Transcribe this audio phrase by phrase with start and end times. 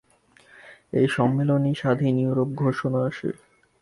[0.93, 3.29] এই সম্মেলনেই স্বাধীন ইউরোপ ঘোষণা আসে।